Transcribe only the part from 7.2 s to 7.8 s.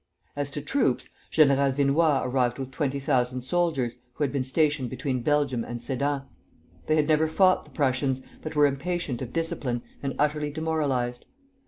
fought the